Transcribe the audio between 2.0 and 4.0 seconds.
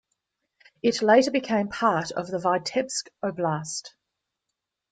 of the Vitebsk oblast.